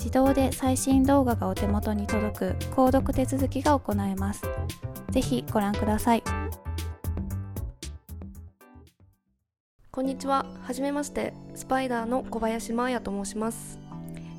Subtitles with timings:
[0.00, 4.42] 自動で最新動画がお手元に届く購読手続きが行えます。
[5.10, 6.22] ぜひご覧ください。
[9.92, 10.46] こんにちは。
[10.62, 11.34] はじめまして。
[11.54, 13.78] スパイダーの小林真彩と申します。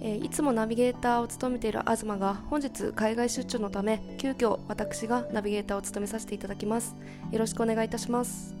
[0.00, 6.94] えー、いつもナビゲーターを務めている東が本日海外出張のため急遽私がナビゲーターを務めさせていただきます。
[7.32, 8.57] よろしくお願いいたします。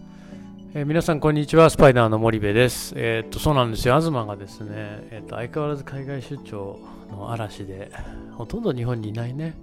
[0.74, 3.98] えー、皆さんこんにちはスパイダーの森部です、えー、っとそうなんですよ。
[3.98, 4.68] 東がですね、
[5.10, 6.78] えー、っと相変わらず海外出張
[7.10, 7.90] の嵐で
[8.32, 9.54] ほとんど日本にいないね。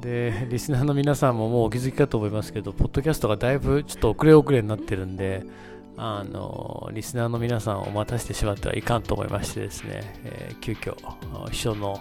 [0.00, 5.44] で、ね、リスナーの皆さんももうお気づきかと思いますけどポッドキャストがだいぶちょっと遅れ遅れになってるんで
[5.96, 10.94] あのリスナーの皆さんを待たせてしまってはいかんと思いましてですね、えー、急遽
[11.50, 11.98] 秘書の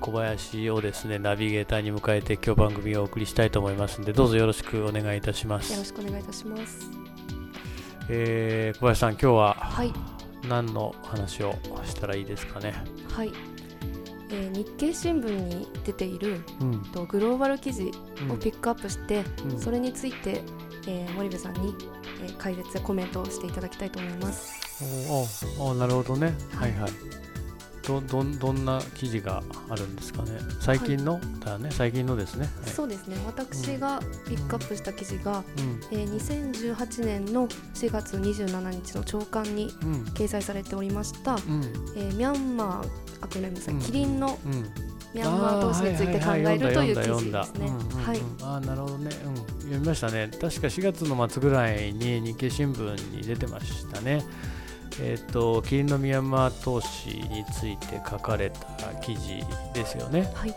[0.00, 5.72] 小林をですねナビゲーターに迎えて今日番組をお送りしたいと思いますのでどうぞよろしくお願いいたします。
[5.72, 6.90] よろしくお願いいたします。
[8.10, 9.56] えー、小林さん今日は
[10.48, 12.74] 何の話をしたらいいですかね？
[13.12, 13.32] はい、
[14.30, 17.90] えー、日経新聞に出ている、うん、とグローバル記事
[18.30, 20.42] をピックアップして、うん、それについて、
[20.86, 21.74] えー、森部さんに、
[22.24, 24.54] えー、解説やコメントをしていただきたいと思います。
[25.58, 26.34] おおなるほどね。
[26.54, 26.90] はいはい
[27.88, 30.32] どどどんな記事があるんですかね。
[30.60, 31.70] 最近の、はい、だね。
[31.72, 33.16] 最近のですね、はい、そうですね。
[33.26, 39.70] 私がピックアップした記事が、うん、えー、2018年の4月27日の朝刊に
[40.14, 41.40] 掲載されておりました、うん、
[41.96, 42.88] えー、ミャンマー
[43.22, 44.38] あごめんなさい、うん、キリンの、
[45.14, 47.70] ミャンマー投資について考えるという記事ですね。
[48.04, 48.20] はい。
[48.42, 49.36] あなるほどね、うん。
[49.36, 50.28] 読みましたね。
[50.30, 54.22] 確か4月の末ぐらいに日経新聞に出てましたね。
[55.00, 59.42] えーと、キリンのミャンマー投資について書かれた記事
[59.72, 60.30] ですよね。
[60.34, 60.56] はい、で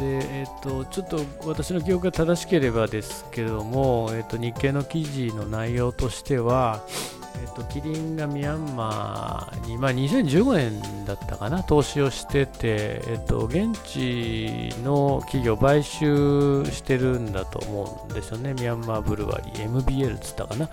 [0.00, 6.82] えーと、ちょっと私の記憶が正しければですけれども、えーと、日経の記事の内容としては、
[7.42, 18.52] えー、とキリンがミャンマーに、まあ、2015年だったかな投資をしてて、えー、と現地の企業買収してるんだと思うんですよね。
[18.54, 20.68] ミャンマーブルワリー MBL っつったかな。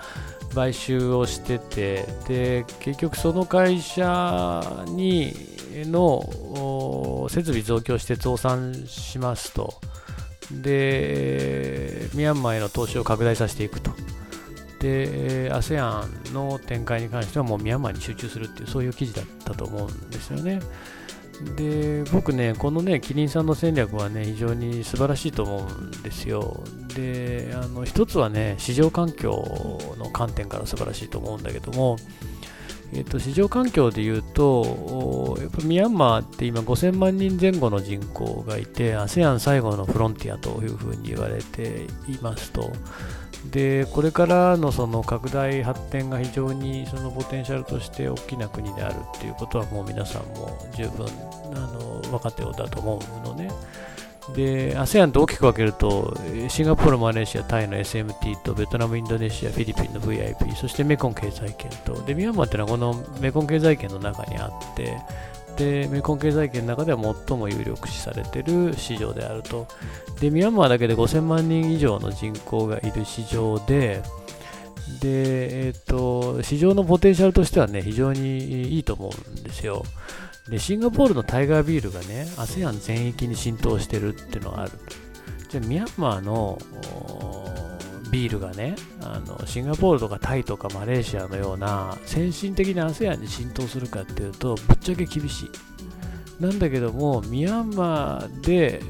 [0.53, 5.34] 買収をしててで結局その会社に
[5.85, 9.73] の設備増強して増産しますと。
[10.51, 13.91] でミャンマーへの投資を拡大させていくと。
[14.79, 20.59] で ASEAN の展開に関してはもうミャンマーに集中するっていうそういう記事だったと思うんですよね。
[21.56, 26.64] で僕ね、このね、キリンさんの戦略はね、非常に素晴らしいと思うんですよ。
[26.96, 29.46] で、あの一つはね、市場環境
[30.00, 31.97] の観点から素晴らしいと思うんだけども、
[32.94, 42.72] えっと、市場環境でいうと、やっぱミャンマーって今5000万人前後の人口がいて、ASEAN 最後のフロンティアというふうに言われていますと、
[43.52, 51.08] でこれからのその拡大発展が非常にそのポテンシャルとして大きな国であるっていうことはもう皆さんも十分
[51.55, 53.49] あの分かっておったと思うのね。
[54.35, 56.14] で、ASEAN と大きく分けると、
[56.49, 64.97] シンガポール、マレーシア、タイの SMT と、ベトナム、インドネシア、フィリピンの VIP、そしてメコン経済圏と、で、ミャンマーっていうのはこのメコン経済圏の中にあって、
[65.57, 69.67] で、メコン経済圏の中では最も有力視されている市場であると。
[70.19, 74.01] で、ミャンマーだけで5000万人以上の人口がいる市場で、
[75.01, 79.83] で、えっ、ー、と、市場のポテンシャルとしてはね、非常にいいと思うんですよ。
[80.47, 84.71] で、シンガポールのタイガービールがね、ASEAN 全域に浸透してるっていうのがある。
[85.49, 86.57] じゃあ、ミャンマーの
[88.17, 96.41] ビールがね、あのシンガポールとかタイとかマレーシアのような先進的な ASEAN に浸透するかっていうと、ぶっちゃけ厳しい。
[96.41, 98.81] なんだけども、ミャンマーで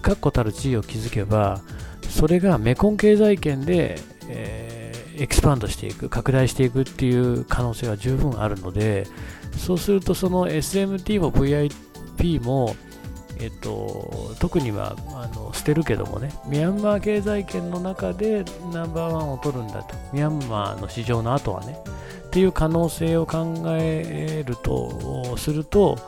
[0.00, 1.60] 確固たる地位を築けば、
[2.08, 3.98] それがメコン経済圏で、
[4.28, 9.08] えー、エキスパンドしていく、拡大していくっていう可能性は十分あるので、
[9.58, 12.76] そうするとその SMT も VIP も、
[13.38, 21.78] えっと、特にはあの捨てるけどもね、ミャンマー経済圏の中でナンバーワンを取るんだと、ミャンマーの市場の後はね、
[22.26, 25.98] っていう可能性を考えると、すると、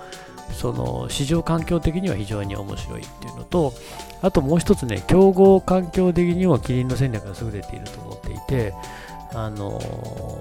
[0.53, 3.75] その市場環境的には非常に面白いっていうのと、
[4.23, 8.75] あともう一つね、競合環境的にもキリンの戦略が優れていると思っていて、
[9.35, 9.81] あの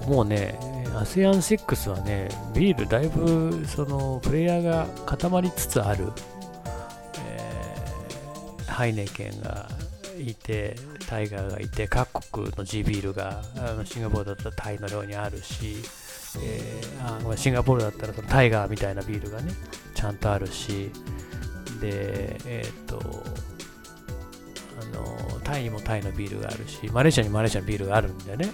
[0.08, 0.58] もうね、
[0.94, 6.12] ASEAN6 はね、ビールだいぶそのプレイヤーが固まりつつある、
[8.78, 9.68] ハイネケンが
[10.20, 10.76] いて、
[11.08, 15.78] タイガーがいて、各国の地ビールがあのシンガポールだったらタイの量にあるし、
[16.40, 19.52] えー、あシンガポールだったらそのタイガーみたいなビールがね、
[19.96, 20.92] ちゃんとあるし、
[21.80, 23.24] で、えっ、ー、と、
[25.48, 28.50] タイにもタイのビールがあるし、マレーシアにマレーシアのビールがあるんだよね。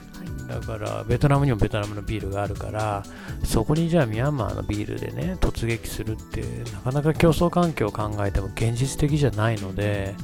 [0.49, 3.03] だから、ベトナムにもベトナムのビールがあるから、
[3.45, 6.43] そこにじゃあミャンマーのビールでね、突撃するって、
[6.73, 10.15] なかなか競争環境を考えても現実的じゃないので、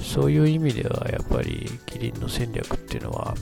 [0.00, 3.34] そういう意味ではやっぱりキリンの戦略っていうのは、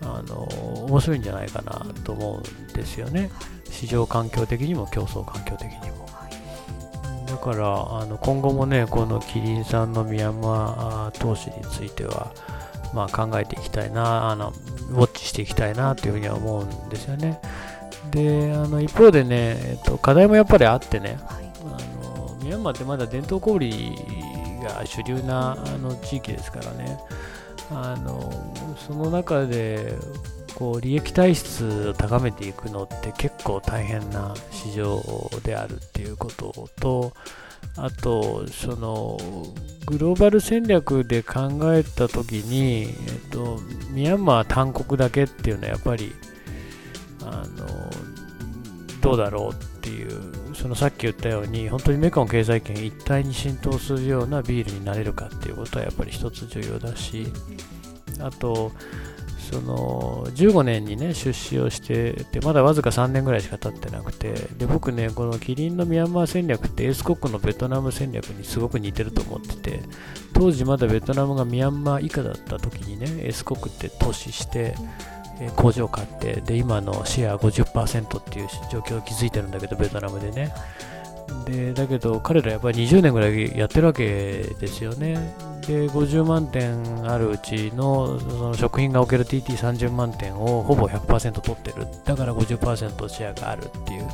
[0.00, 0.44] あの
[0.86, 3.30] 面白いんじゃないかなと思うんですよね。
[3.68, 6.07] 市場環境的にも競争環境的にも。
[7.28, 12.32] だからあの今後もね、このキリンさんのミャンマー投資については、
[12.94, 14.52] まあ、考えていきたいな、あの
[14.90, 17.40] ウォッチしていきたいなというふうには思うんですよね。
[18.10, 23.70] で、あの一方でね、えっと、課題もやっぱりあってね、はい、あのミャンマーってまだ伝統小売
[24.64, 26.98] が主流なあの地域ですからね、
[27.70, 28.32] あの
[28.78, 29.92] その中で
[30.58, 35.00] こう利益体質を高めていくのって結構大変な市場
[35.44, 37.12] であるっていうことと、
[37.76, 39.16] あと、その、
[39.86, 43.60] グローバル戦略で考えたときに、えっと、
[43.90, 46.12] ミャンマー単国だけっていうのはやっぱり、
[47.24, 47.90] あの、
[49.00, 57.28] どうだろうっていう、そのさっき言ったように、本当にメカン経済圏一体に浸透するようなビールになれるかっていうことはやっぱり一つ重要だし、
[58.18, 58.72] あと、
[59.50, 69.82] その15年にね出資をしててまだわずか3年ぐらいしか経ってなくてで僕ねこのキリンのミャンマー戦略ってエース国のベトナム戦略にすごく似てると思ってて
[70.34, 74.74] 当時まだベトナムがミャンマー以下だった時にねエース国って投資して、
[75.56, 80.52] 工場を買ってで今のシェア50%っていう状況を築いてるんだけどベトナムでね。
[81.46, 85.34] でだけど彼らやっぱり20年ぐらいやってるわけですよね。
[85.66, 91.86] で50万点あるうちのその食品が置ける TT30 万点をほぼ100%取ってる。
[92.04, 94.08] だから50%シェアがあるっていう。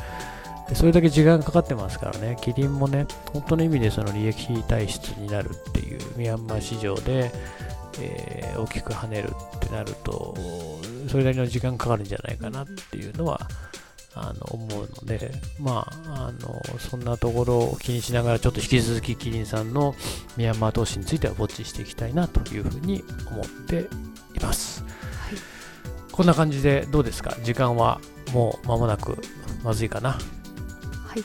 [0.74, 2.36] それだけ時間がかかってますからね。
[2.40, 6.00] キリンもね本当の意味でその利益体質になるっていう。
[6.16, 7.30] ミャンマー市場で、
[8.00, 10.34] えー、大きく跳ねるってなると
[11.08, 13.40] それなりの時間かかるんじゃないかなっていうのは
[14.16, 19.94] あの思うので、まあ、あのそんなところを気にしながら、ちょっと引き続きキリンさんの
[20.36, 23.88] ミャンマー投資についてはウォッチしていきたいなというふうに思って
[24.36, 24.84] います。
[24.84, 24.92] はい、
[26.12, 27.36] こんな感じでどうですか？
[27.42, 28.00] 時間は
[28.32, 29.18] もう間もなく
[29.62, 30.10] まずいかな？
[30.10, 30.18] は
[31.16, 31.18] い。
[31.18, 31.22] はい、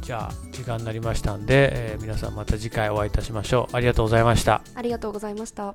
[0.00, 3.76] じゃあ、時間になりましたんで、えー、皆さんまた次回お会いいたしましょう。
[3.76, 4.62] ありがとうございました。
[4.74, 5.74] ありがとうございました。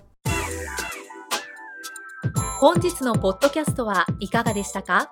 [2.59, 5.11] 本日のポッドキャストはいかがでしたか？